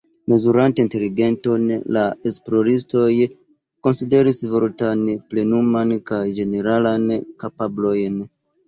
Mezurante 0.31 0.79
inteligenton, 0.85 1.65
la 1.97 2.05
esploristoj 2.31 3.11
konsideris 3.89 4.43
vortan, 4.55 5.07
plenuman 5.35 5.97
kaj 6.13 6.25
ĝeneralan 6.43 7.09
kapablojn. 7.47 8.23